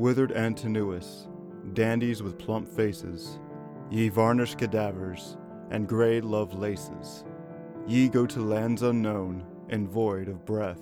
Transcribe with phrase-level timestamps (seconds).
[0.00, 1.28] withered and tenuous,
[1.74, 3.38] dandies with plump faces,
[3.90, 5.36] ye varnished cadavers,
[5.70, 7.22] and grey Lovelaces,
[7.86, 10.80] ye go to lands unknown and void of breath,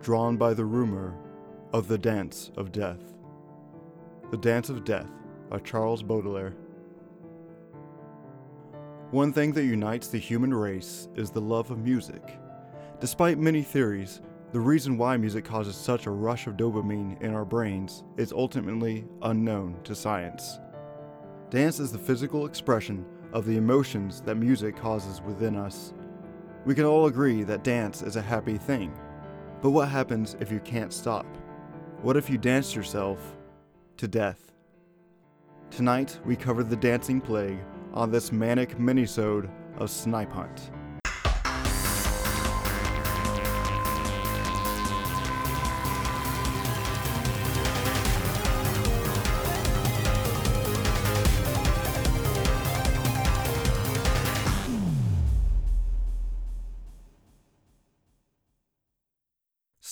[0.00, 1.14] drawn by the rumor
[1.74, 3.12] of the dance of death.
[4.30, 5.10] The Dance of Death
[5.50, 6.54] by Charles Baudelaire.
[9.10, 12.38] One thing that unites the human race is the love of music.
[12.98, 17.44] Despite many theories, the reason why music causes such a rush of dopamine in our
[17.44, 20.58] brains is ultimately unknown to science.
[21.50, 25.92] Dance is the physical expression of the emotions that music causes within us.
[26.64, 28.98] We can all agree that dance is a happy thing.
[29.60, 31.26] But what happens if you can't stop?
[32.00, 33.36] What if you dance yourself
[33.98, 34.52] to death?
[35.70, 37.58] Tonight, we cover the dancing plague
[37.92, 40.70] on this manic minisode of Snipe Hunt.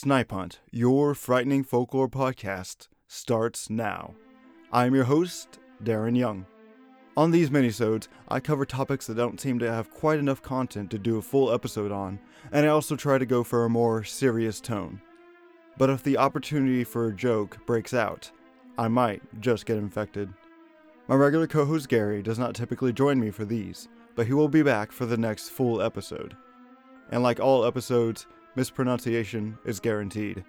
[0.07, 4.15] Snipe Hunt, your frightening folklore podcast, starts now.
[4.71, 6.47] I'm your host, Darren Young.
[7.17, 10.99] On these minisodes, I cover topics that don't seem to have quite enough content to
[11.01, 12.21] do a full episode on,
[12.53, 15.01] and I also try to go for a more serious tone.
[15.77, 18.31] But if the opportunity for a joke breaks out,
[18.79, 20.33] I might just get infected.
[21.09, 24.47] My regular co host Gary does not typically join me for these, but he will
[24.47, 26.37] be back for the next full episode.
[27.11, 30.45] And like all episodes, mispronunciation is guaranteed.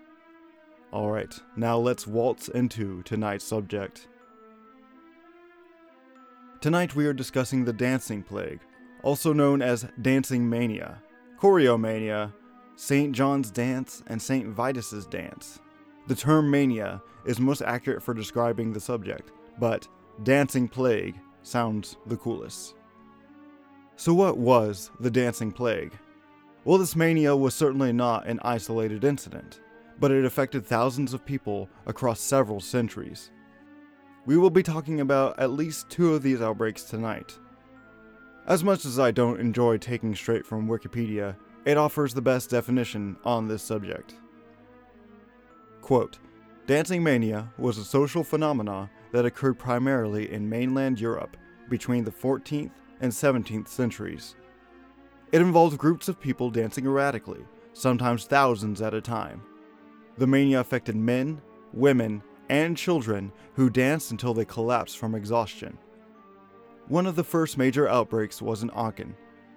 [0.91, 4.08] Alright, now let's waltz into tonight's subject.
[6.61, 8.61] Tonight we are discussing the dancing plague,
[9.03, 11.02] also known as dancing mania,
[11.39, 12.33] choreomania,
[12.77, 13.14] St.
[13.14, 14.48] John's dance, and St.
[14.48, 15.59] Vitus's dance.
[16.08, 19.87] The term mania is most accurate for describing the subject, but
[20.23, 22.76] dancing plague sounds the coolest.
[23.98, 25.92] So, what was the dancing plague?
[26.67, 29.61] Well, this mania was certainly not an isolated incident,
[30.02, 33.32] but it affected thousands of people across several centuries.
[34.26, 37.39] We will be talking about at least two of these outbreaks tonight.
[38.48, 43.16] As much as I don't enjoy taking straight from Wikipedia, it offers the best definition
[43.23, 44.16] on this subject.
[45.80, 46.20] Quote
[46.66, 51.38] Dancing mania was a social phenomenon that occurred primarily in mainland Europe
[51.70, 54.36] between the 14th and 17th centuries.
[55.32, 59.42] It involved groups of people dancing erratically, sometimes thousands at a time.
[60.17, 61.42] The mania affected men,
[61.73, 65.77] women, and children who danced until they collapsed from exhaustion.
[66.88, 69.15] One of the first major outbreaks was in Aachen,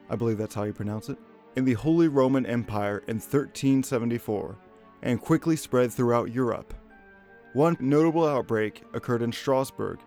[0.09, 1.19] I believe that's how you pronounce it,
[1.55, 4.59] in the Holy Roman Empire in 1374,
[5.03, 6.75] and quickly spread throughout Europe.
[7.53, 10.01] One notable outbreak occurred in Strasbourg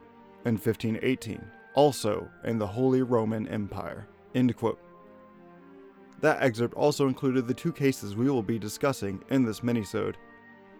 [0.46, 1.42] in 1518,
[1.74, 4.08] also in the Holy Roman Empire.
[4.36, 4.80] End quote.
[6.24, 10.16] That excerpt also included the two cases we will be discussing in this minisode.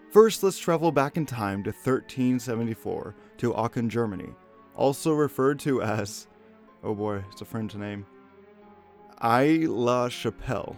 [0.10, 4.30] First, let's travel back in time to 1374 to Aachen, Germany,
[4.78, 6.28] also referred to as,
[6.82, 8.06] oh boy, it's a French name,
[9.22, 10.78] Aix la Chapelle.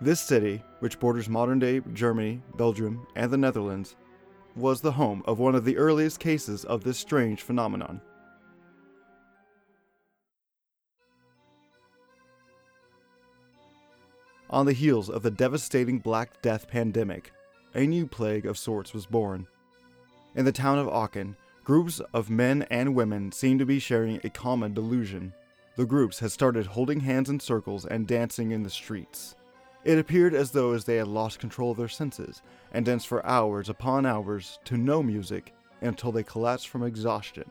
[0.00, 3.94] This city, which borders modern day Germany, Belgium, and the Netherlands,
[4.56, 8.00] was the home of one of the earliest cases of this strange phenomenon.
[14.54, 17.32] On the heels of the devastating Black Death pandemic,
[17.74, 19.48] a new plague of sorts was born.
[20.36, 21.34] In the town of Aachen,
[21.64, 25.34] groups of men and women seemed to be sharing a common delusion.
[25.74, 29.34] The groups had started holding hands in circles and dancing in the streets.
[29.82, 32.40] It appeared as though as they had lost control of their senses
[32.72, 37.50] and danced for hours upon hours to no music until they collapsed from exhaustion,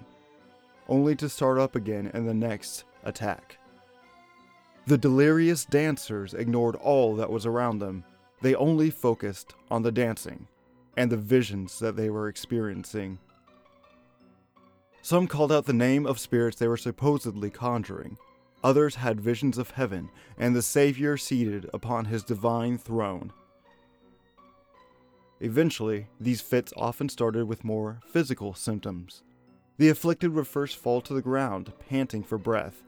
[0.87, 3.57] only to start up again in the next attack.
[4.85, 8.03] The delirious dancers ignored all that was around them
[8.41, 10.47] they only focused on the dancing
[10.97, 13.17] and the visions that they were experiencing.
[15.01, 18.17] Some called out the name of spirits they were supposedly conjuring.
[18.61, 23.31] Others had visions of heaven and the Savior seated upon his divine throne.
[25.39, 29.23] Eventually, these fits often started with more physical symptoms.
[29.77, 32.83] The afflicted would first fall to the ground, panting for breath.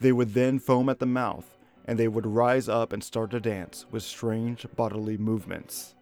[0.00, 3.40] They would then foam at the mouth and they would rise up and start to
[3.40, 5.94] dance with strange bodily movements.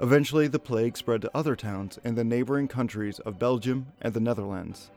[0.00, 4.20] Eventually, the plague spread to other towns in the neighboring countries of Belgium and the
[4.20, 4.90] Netherlands.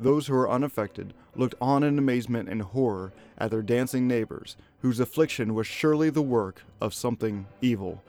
[0.00, 5.00] Those who were unaffected looked on in amazement and horror at their dancing neighbors, whose
[5.00, 8.02] affliction was surely the work of something evil.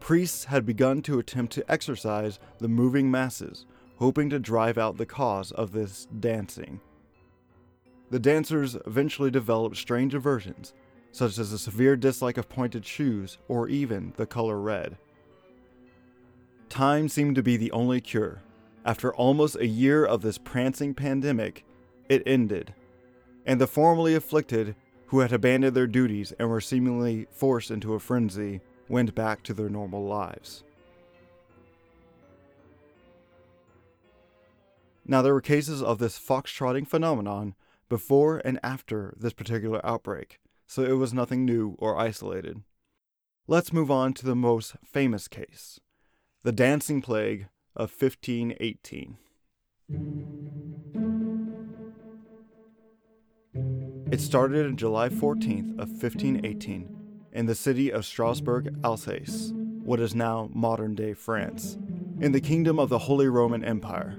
[0.00, 3.66] priests had begun to attempt to exorcise the moving masses,
[3.98, 6.80] hoping to drive out the cause of this dancing.
[8.10, 10.72] The dancers eventually developed strange aversions,
[11.12, 14.96] such as a severe dislike of pointed shoes or even the color red.
[16.68, 18.42] Time seemed to be the only cure.
[18.84, 21.64] After almost a year of this prancing pandemic,
[22.08, 22.72] it ended,
[23.44, 27.98] and the formerly afflicted, who had abandoned their duties and were seemingly forced into a
[27.98, 30.64] frenzy, went back to their normal lives.
[35.10, 37.54] Now, there were cases of this foxtrotting phenomenon
[37.88, 42.62] before and after this particular outbreak, so it was nothing new or isolated.
[43.46, 45.80] Let's move on to the most famous case
[46.44, 49.16] the Dancing Plague of 1518.
[54.12, 56.96] It started on July 14th of 1518
[57.32, 61.78] in the city of Strasbourg, Alsace, what is now modern-day France,
[62.20, 64.18] in the kingdom of the Holy Roman Empire.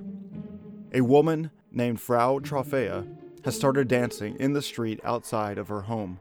[0.91, 3.07] A woman named Frau Troffea
[3.45, 6.19] has started dancing in the street outside of her home.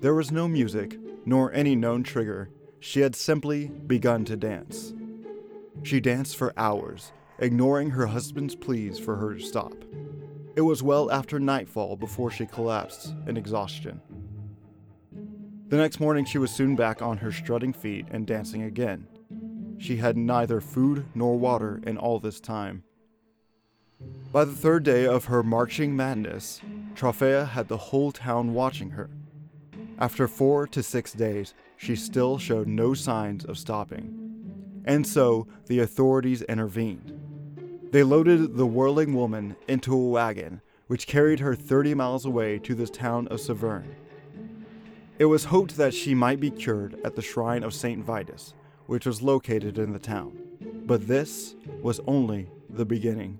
[0.00, 2.50] There was no music, nor any known trigger.
[2.78, 4.92] She had simply begun to dance.
[5.82, 9.74] She danced for hours, ignoring her husband's pleas for her to stop.
[10.56, 14.02] It was well after nightfall before she collapsed in exhaustion.
[15.68, 19.06] The next morning, she was soon back on her strutting feet and dancing again.
[19.78, 22.82] She had neither food nor water in all this time.
[24.32, 26.60] By the third day of her marching madness,
[26.94, 29.10] Troffea had the whole town watching her.
[29.98, 34.82] After four to six days, she still showed no signs of stopping.
[34.84, 37.18] And so the authorities intervened.
[37.90, 42.74] They loaded the whirling woman into a wagon, which carried her 30 miles away to
[42.74, 43.94] the town of Saverne.
[45.18, 48.02] It was hoped that she might be cured at the shrine of St.
[48.04, 48.54] Vitus,
[48.86, 50.38] which was located in the town.
[50.86, 53.38] But this was only the beginning.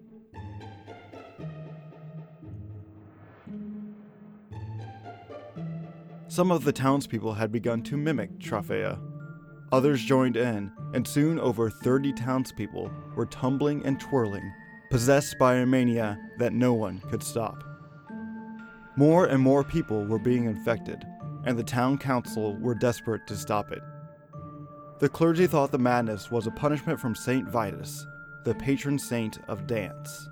[6.40, 8.98] Some of the townspeople had begun to mimic Troffea.
[9.72, 14.50] Others joined in, and soon over 30 townspeople were tumbling and twirling,
[14.90, 17.62] possessed by a mania that no one could stop.
[18.96, 21.04] More and more people were being infected,
[21.44, 23.82] and the town council were desperate to stop it.
[24.98, 28.06] The clergy thought the madness was a punishment from Saint Vitus,
[28.46, 30.26] the patron saint of dance.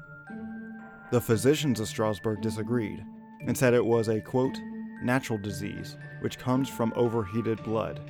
[1.11, 3.05] The physicians of Strasbourg disagreed
[3.47, 4.59] and said it was a quote,
[5.03, 8.01] natural disease which comes from overheated blood.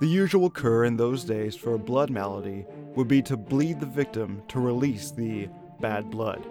[0.00, 3.86] The usual cure in those days for a blood malady would be to bleed the
[3.86, 5.48] victim to release the
[5.80, 6.46] bad blood.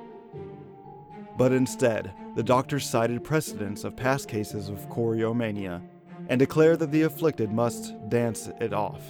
[1.37, 5.81] But instead, the doctors cited precedents of past cases of choreomania
[6.27, 9.01] and declared that the afflicted must dance it off.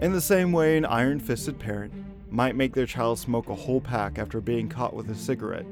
[0.00, 1.92] In the same way, an iron fisted parent
[2.30, 5.66] might make their child smoke a whole pack after being caught with a cigarette,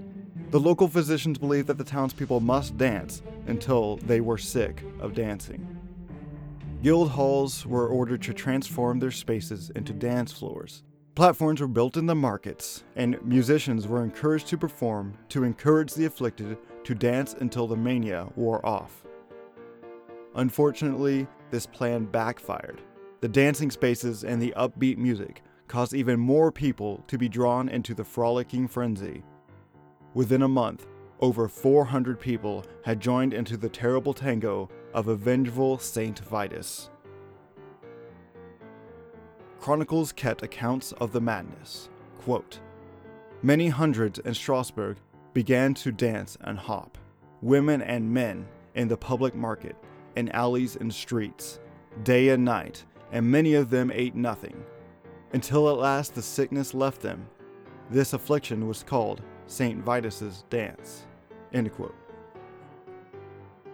[0.52, 5.66] the local physicians believed that the townspeople must dance until they were sick of dancing.
[6.82, 10.82] Guild halls were ordered to transform their spaces into dance floors.
[11.14, 16.05] Platforms were built in the markets, and musicians were encouraged to perform to encourage the
[16.05, 19.05] afflicted to dance until the mania wore off.
[20.34, 22.82] Unfortunately, this plan backfired.
[23.22, 27.94] The dancing spaces and the upbeat music caused even more people to be drawn into
[27.94, 29.22] the frolicking frenzy.
[30.14, 30.86] Within a month,
[31.20, 36.90] over 400 people had joined into the terrible tango of a vengeful Saint Vitus.
[39.58, 41.88] Chronicles kept accounts of the madness.
[42.19, 42.58] Quote,
[43.42, 44.98] Many hundreds in Strasbourg
[45.32, 46.98] began to dance and hop,
[47.40, 49.76] women and men in the public market,
[50.16, 51.58] in alleys and streets,
[52.02, 54.62] day and night, and many of them ate nothing,
[55.32, 57.26] until at last the sickness left them.
[57.88, 59.82] This affliction was called St.
[59.84, 61.05] Vitus's dance.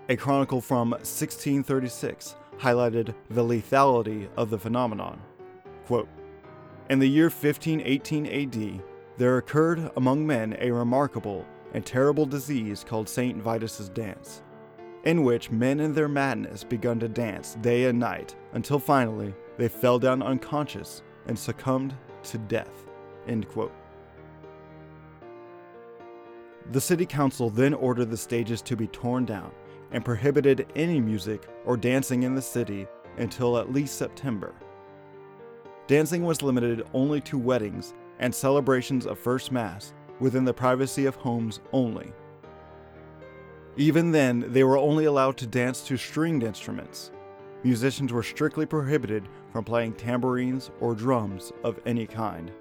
[0.09, 5.21] A chronicle from 1636 highlighted the lethality of the phenomenon.
[5.87, 6.09] Quote,
[6.91, 8.83] in the year 1518 AD,
[9.19, 11.45] there occurred among men a remarkable
[11.75, 13.37] and terrible disease called St.
[13.43, 14.43] Vitus's dance,
[15.05, 19.69] in which men in their madness begun to dance day and night until finally they
[19.69, 22.87] fell down unconscious and succumbed to death.
[23.27, 23.75] End quote.
[26.71, 29.51] The city council then ordered the stages to be torn down
[29.91, 34.55] and prohibited any music or dancing in the city until at least September.
[35.87, 41.15] Dancing was limited only to weddings and celebrations of First Mass within the privacy of
[41.17, 42.13] homes only.
[43.79, 47.13] Even then, they were only allowed to dance to stringed instruments.
[47.65, 52.53] Musicians were strictly prohibited from playing tambourines or drums of any kind.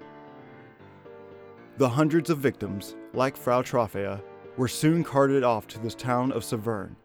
[1.76, 4.22] The hundreds of victims, like Frau Troffea,
[4.56, 6.96] were soon carted off to the town of Saverne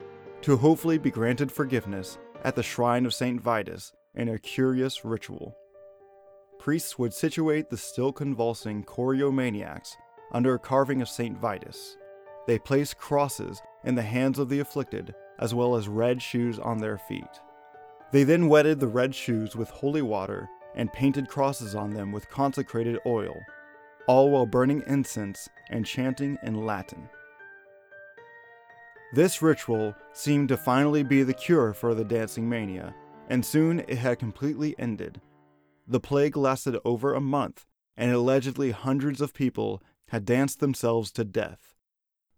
[0.42, 3.40] to hopefully be granted forgiveness at the shrine of St.
[3.40, 5.56] Vitus in a curious ritual.
[6.60, 9.96] Priests would situate the still convulsing choreomaniacs
[10.32, 11.38] under a carving of St.
[11.38, 11.98] Vitus.
[12.48, 16.78] They placed crosses in the hands of the afflicted, as well as red shoes on
[16.78, 17.40] their feet.
[18.12, 22.30] They then wetted the red shoes with holy water and painted crosses on them with
[22.30, 23.36] consecrated oil,
[24.08, 27.10] all while burning incense and chanting in Latin.
[29.14, 32.96] This ritual seemed to finally be the cure for the dancing mania,
[33.30, 35.22] and soon it had completely ended.
[35.88, 41.24] The plague lasted over a month, and allegedly hundreds of people had danced themselves to
[41.24, 41.76] death,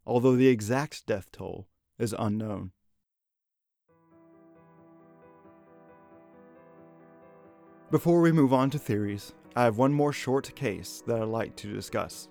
[0.05, 1.67] although the exact death toll
[1.97, 2.71] is unknown.
[7.91, 11.55] Before we move on to theories, I have one more short case that I'd like
[11.57, 12.27] to discuss.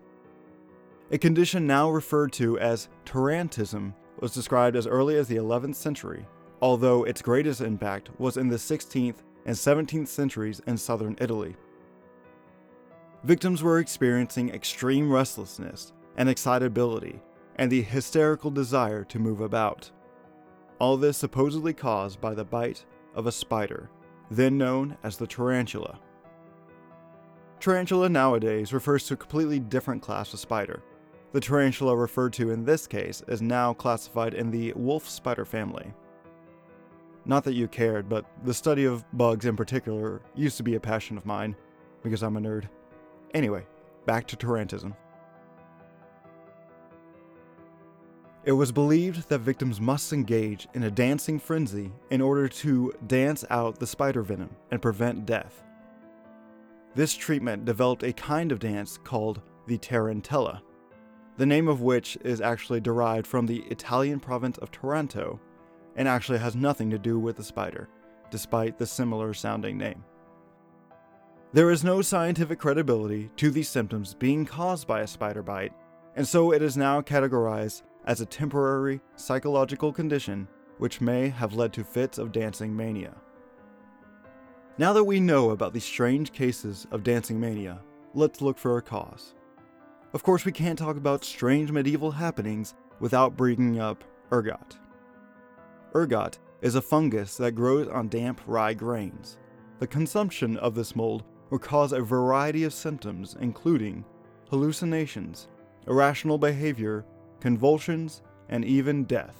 [1.11, 6.27] A condition now referred to as tarantism was described as early as the 11th century,
[6.61, 9.17] although its greatest impact was in the 16th
[9.47, 11.57] and 17th centuries in southern Italy.
[13.23, 17.21] Victims were experiencing extreme restlessness and excitability
[17.57, 19.91] and the hysterical desire to move about.
[20.79, 23.89] All this supposedly caused by the bite of a spider,
[24.31, 25.99] then known as the tarantula.
[27.65, 30.83] Tarantula nowadays refers to a completely different class of spider.
[31.33, 35.91] The tarantula referred to in this case is now classified in the wolf spider family.
[37.25, 40.81] Not that you cared, but the study of bugs in particular used to be a
[40.81, 41.57] passion of mine,
[42.03, 42.69] because I'm a nerd.
[43.33, 43.65] Anyway,
[44.05, 44.95] back to tarantism.
[48.45, 53.43] It was believed that victims must engage in a dancing frenzy in order to dance
[53.49, 55.65] out the spider venom and prevent death.
[56.95, 60.63] This treatment developed a kind of dance called the tarantella,
[61.37, 65.41] the name of which is actually derived from the Italian province of Taranto
[65.97, 67.89] and actually has nothing to do with the spider,
[68.31, 70.05] despite the similar sounding name.
[71.53, 75.73] There is no scientific credibility to these symptoms being caused by a spider bite,
[76.15, 80.47] and so it is now categorized as a temporary psychological condition
[80.79, 83.15] which may have led to fits of dancing mania.
[84.77, 87.79] Now that we know about these strange cases of dancing mania,
[88.13, 89.35] let's look for a cause.
[90.13, 94.03] Of course, we can't talk about strange medieval happenings without bringing up
[94.33, 94.77] ergot.
[95.95, 99.39] Ergot is a fungus that grows on damp rye grains.
[99.79, 104.05] The consumption of this mold will cause a variety of symptoms, including
[104.51, 105.47] hallucinations,
[105.87, 107.07] irrational behavior,
[107.39, 109.37] convulsions, and even death.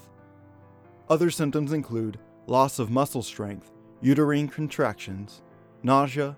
[1.09, 5.43] Other symptoms include loss of muscle strength, uterine contractions,
[5.83, 6.37] nausea,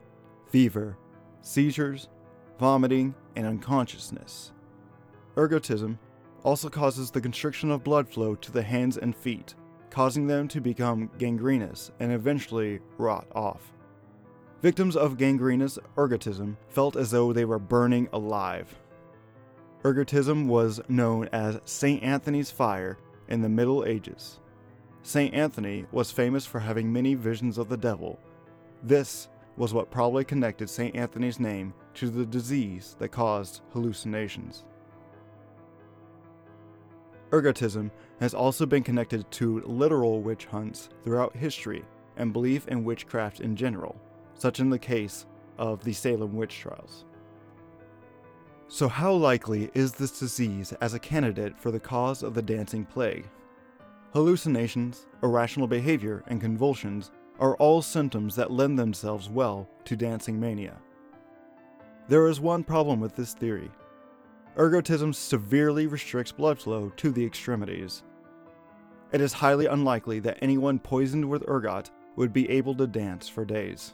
[0.50, 0.96] fever,
[1.40, 2.08] seizures,
[2.58, 4.52] vomiting, and unconsciousness.
[5.36, 5.98] Ergotism
[6.44, 9.54] also causes the constriction of blood flow to the hands and feet,
[9.90, 13.72] causing them to become gangrenous and eventually rot off.
[14.62, 18.74] Victims of gangrenous ergotism felt as though they were burning alive,
[19.86, 22.02] Ergotism was known as St.
[22.02, 22.98] Anthony's fire
[23.28, 24.40] in the Middle Ages.
[25.06, 25.32] St.
[25.32, 28.18] Anthony was famous for having many visions of the devil.
[28.82, 30.96] This was what probably connected St.
[30.96, 34.64] Anthony's name to the disease that caused hallucinations.
[37.30, 41.84] Ergotism has also been connected to literal witch hunts throughout history
[42.16, 43.94] and belief in witchcraft in general,
[44.34, 47.04] such in the case of the Salem witch trials.
[48.66, 52.84] So, how likely is this disease as a candidate for the cause of the dancing
[52.84, 53.28] plague?
[54.16, 60.78] Hallucinations, irrational behavior, and convulsions are all symptoms that lend themselves well to dancing mania.
[62.08, 63.70] There is one problem with this theory.
[64.56, 68.04] Ergotism severely restricts blood flow to the extremities.
[69.12, 73.44] It is highly unlikely that anyone poisoned with ergot would be able to dance for
[73.44, 73.92] days.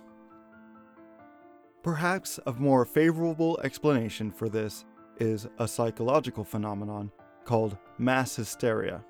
[1.82, 4.84] Perhaps a more favorable explanation for this
[5.18, 7.10] is a psychological phenomenon
[7.44, 9.04] called mass hysteria,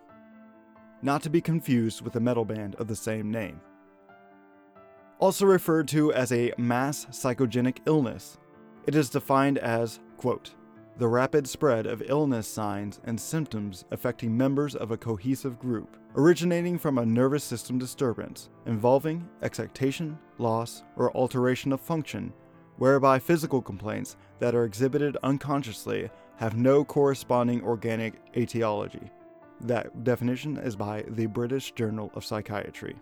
[1.03, 3.61] not to be confused with a metal band of the same name.
[5.19, 8.39] Also referred to as a mass psychogenic illness,
[8.87, 10.55] it is defined as, quote,
[10.99, 16.79] the rapid spread of illness signs and symptoms affecting members of a cohesive group, originating
[16.79, 22.33] from a nervous system disturbance involving excitation, loss, or alteration of function
[22.79, 29.11] whereby physical complaints that are exhibited unconsciously have no corresponding organic etiology.
[29.63, 32.97] That definition is by the British Journal of Psychiatry.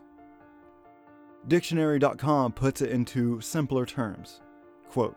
[1.49, 4.43] Dictionary.com puts it into simpler terms.
[4.91, 5.17] Quote,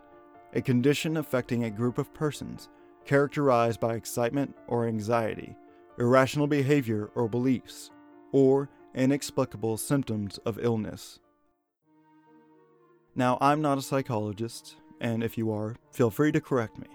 [0.53, 2.69] a condition affecting a group of persons
[3.05, 5.55] characterized by excitement or anxiety,
[5.99, 7.91] irrational behavior or beliefs,
[8.31, 11.19] or inexplicable symptoms of illness.
[13.15, 16.87] Now, I'm not a psychologist, and if you are, feel free to correct me.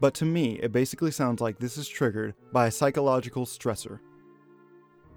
[0.00, 3.98] But to me, it basically sounds like this is triggered by a psychological stressor.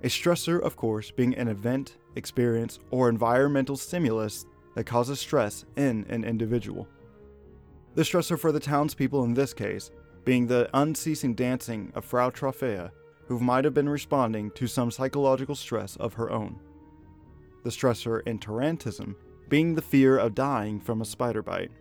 [0.03, 4.45] A stressor, of course, being an event, experience, or environmental stimulus
[4.75, 6.87] that causes stress in an individual.
[7.93, 9.91] The stressor for the townspeople in this case
[10.23, 12.91] being the unceasing dancing of Frau Troffea,
[13.27, 16.59] who might have been responding to some psychological stress of her own.
[17.63, 19.15] The stressor in Tarantism
[19.49, 21.71] being the fear of dying from a spider bite.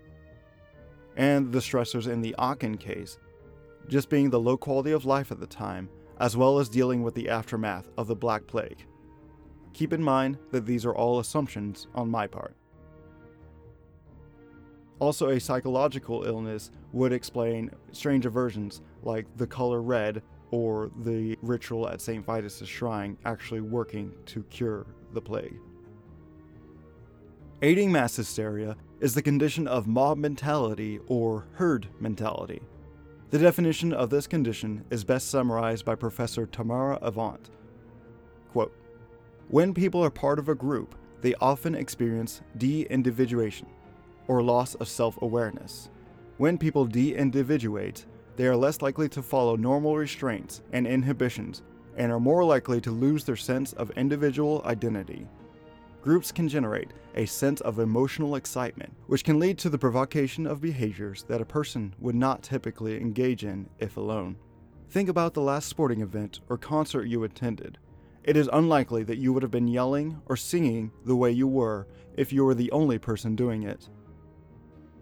[1.16, 3.18] And the stressors in the Aachen case
[3.88, 5.88] just being the low quality of life at the time,
[6.20, 8.86] as well as dealing with the aftermath of the Black Plague.
[9.72, 12.56] Keep in mind that these are all assumptions on my part.
[15.00, 21.88] Also, a psychological illness would explain strange aversions like the color red or the ritual
[21.88, 22.24] at St.
[22.24, 25.58] Vitus' shrine actually working to cure the plague.
[27.62, 32.60] Aiding mass hysteria is the condition of mob mentality or herd mentality.
[33.30, 37.50] The definition of this condition is best summarized by Professor Tamara Avant.
[38.52, 38.74] Quote,
[39.48, 43.68] when people are part of a group, they often experience de individuation,
[44.28, 45.90] or loss of self awareness.
[46.36, 51.62] When people de individuate, they are less likely to follow normal restraints and inhibitions
[51.96, 55.26] and are more likely to lose their sense of individual identity.
[56.02, 60.60] Groups can generate a sense of emotional excitement, which can lead to the provocation of
[60.60, 64.36] behaviors that a person would not typically engage in if alone.
[64.88, 67.78] Think about the last sporting event or concert you attended.
[68.24, 71.86] It is unlikely that you would have been yelling or singing the way you were
[72.16, 73.88] if you were the only person doing it.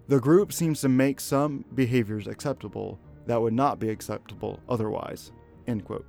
[0.08, 5.32] The group seems to make some behaviors acceptable that would not be acceptable otherwise.
[5.66, 6.06] End quote.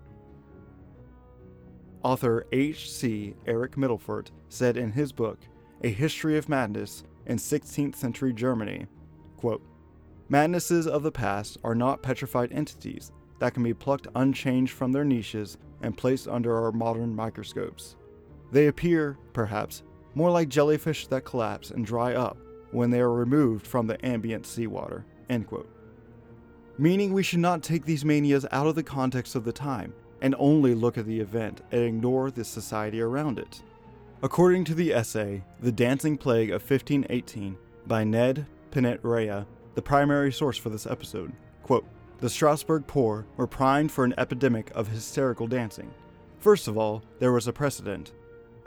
[2.02, 3.36] Author H.C.
[3.46, 5.40] Eric Midelfort said in his book,
[5.84, 8.88] A History of Madness in 16th Century Germany,
[9.36, 9.62] quote,
[10.30, 15.04] Madnesses of the past are not petrified entities that can be plucked unchanged from their
[15.04, 17.96] niches and placed under our modern microscopes.
[18.52, 19.84] They appear, perhaps,
[20.16, 22.38] more like jellyfish that collapse and dry up
[22.72, 25.06] when they are removed from the ambient seawater.
[26.78, 30.36] Meaning we should not take these manias out of the context of the time and
[30.38, 33.62] only look at the event and ignore the society around it.
[34.22, 40.58] According to the essay, The Dancing Plague of 1518 by Ned Pennant-Rea, the primary source
[40.58, 41.32] for this episode,
[41.64, 41.86] quote,
[42.20, 45.94] the Strasbourg poor were primed for an epidemic of hysterical dancing.
[46.40, 48.12] First of all, there was a precedent.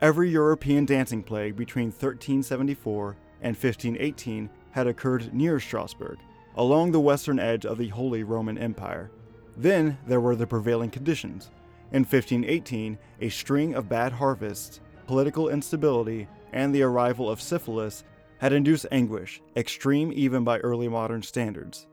[0.00, 6.18] Every European dancing plague between 1374 and 1518 had occurred near Strasbourg,
[6.56, 9.10] along the western edge of the Holy Roman Empire.
[9.56, 11.50] Then there were the prevailing conditions.
[11.92, 18.04] In 1518, a string of bad harvests, political instability, and the arrival of syphilis
[18.38, 21.86] had induced anguish, extreme even by early modern standards.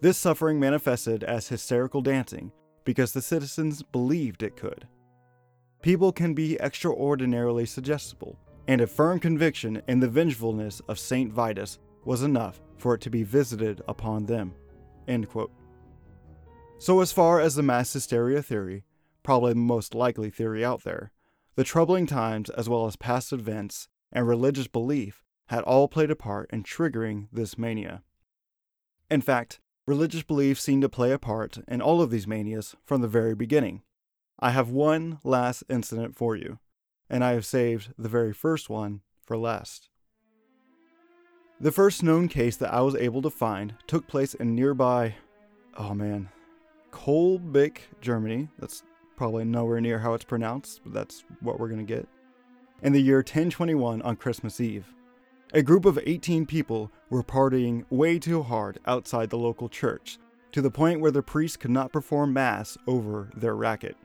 [0.00, 2.52] This suffering manifested as hysterical dancing
[2.84, 4.86] because the citizens believed it could.
[5.82, 11.32] People can be extraordinarily suggestible, and a firm conviction in the vengefulness of St.
[11.32, 14.54] Vitus was enough for it to be visited upon them.
[16.78, 18.84] So, as far as the mass hysteria theory,
[19.22, 21.12] probably the most likely theory out there,
[21.54, 26.16] the troubling times as well as past events and religious belief had all played a
[26.16, 28.02] part in triggering this mania.
[29.10, 33.00] In fact, religious belief seemed to play a part in all of these manias from
[33.00, 33.82] the very beginning.
[34.38, 36.58] I have one last incident for you
[37.08, 39.88] and I have saved the very first one for last.
[41.60, 45.14] The first known case that I was able to find took place in nearby,
[45.76, 46.28] oh man,
[46.94, 48.48] Kölbigk, Germany.
[48.58, 48.84] That's
[49.16, 52.06] probably nowhere near how it's pronounced, but that's what we're going to get.
[52.82, 54.86] In the year 1021 on Christmas Eve,
[55.52, 60.18] a group of 18 people were partying way too hard outside the local church,
[60.52, 63.96] to the point where the priest could not perform Mass over their racket.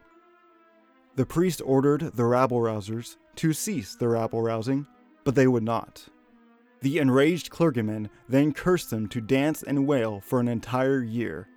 [1.15, 4.87] The priest ordered the rabble rousers to cease their rabble rousing,
[5.23, 6.07] but they would not.
[6.81, 11.48] The enraged clergyman then cursed them to dance and wail for an entire year,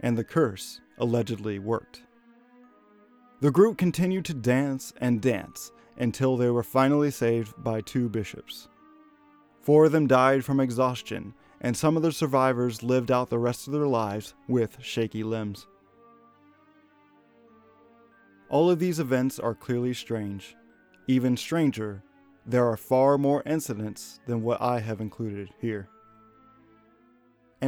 [0.00, 2.02] and the curse allegedly worked.
[3.40, 8.68] The group continued to dance and dance until they were finally saved by two bishops.
[9.62, 13.66] Four of them died from exhaustion, and some of the survivors lived out the rest
[13.66, 15.66] of their lives with shaky limbs.
[18.48, 20.56] All of these events are clearly strange.
[21.06, 22.02] Even stranger,
[22.46, 25.88] there are far more incidents than what I have included here.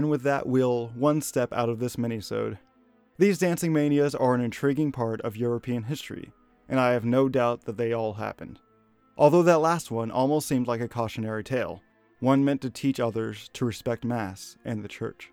[0.02, 2.58] And with that, we'll one step out of this minisode.
[3.18, 6.32] These dancing manias are an intriguing part of European history,
[6.68, 8.58] and I have no doubt that they all happened.
[9.16, 11.82] Although that last one almost seemed like a cautionary tale,
[12.18, 15.30] one meant to teach others to respect Mass and the Church.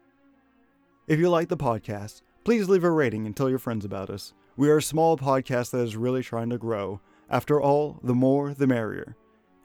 [1.07, 4.35] If you like the podcast, please leave a rating and tell your friends about us.
[4.55, 7.01] We are a small podcast that is really trying to grow.
[7.27, 9.15] After all, the more, the merrier.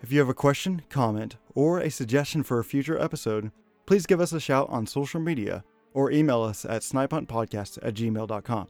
[0.01, 3.53] If you have a question, comment, or a suggestion for a future episode,
[3.87, 8.68] please give us a shout on social media or email us at snipehuntpodcast at gmail.com.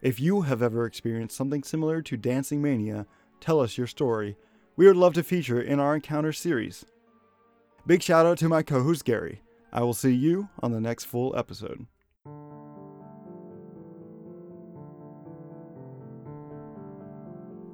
[0.00, 3.06] If you have ever experienced something similar to Dancing Mania,
[3.40, 4.36] tell us your story.
[4.76, 6.84] We would love to feature in our Encounter series.
[7.86, 9.42] Big shout out to my co host Gary.
[9.72, 11.86] I will see you on the next full episode.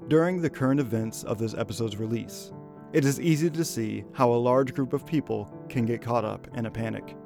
[0.09, 2.53] During the current events of this episode's release,
[2.95, 6.47] it is easy to see how a large group of people can get caught up
[6.55, 7.17] in a panic.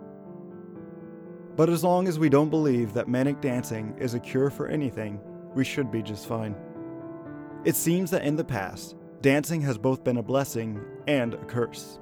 [1.57, 5.21] But as long as we don't believe that manic dancing is a cure for anything,
[5.55, 6.57] we should be just fine.
[7.67, 12.01] It seems that in the past, dancing has both been a blessing and a curse,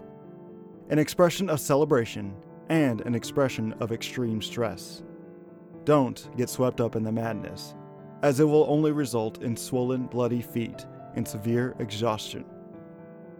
[0.90, 2.36] an expression of celebration
[2.68, 5.02] and an expression of extreme stress.
[5.82, 7.74] Don't get swept up in the madness,
[8.22, 12.44] as it will only result in swollen, bloody feet and severe exhaustion.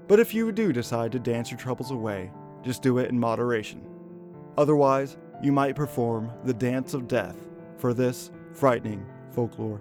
[0.08, 2.30] But if you do decide to dance your troubles away,
[2.62, 3.84] just do it in moderation.
[4.56, 7.36] Otherwise, you might perform the dance of death
[7.76, 9.80] for this frightening folklore.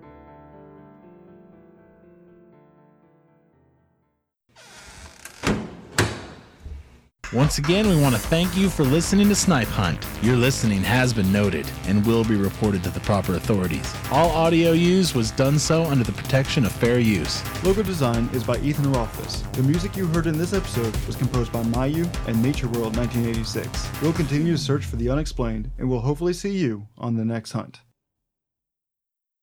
[7.35, 10.07] Once again, we want to thank you for listening to Snipe Hunt.
[10.21, 13.93] Your listening has been noted and will be reported to the proper authorities.
[14.09, 17.43] All audio used was done so under the protection of fair use.
[17.61, 19.41] Logo design is by Ethan Rothfuss.
[19.51, 24.01] The music you heard in this episode was composed by Mayu and Nature World 1986.
[24.01, 27.51] We'll continue to search for the unexplained and we'll hopefully see you on the next
[27.51, 27.81] hunt.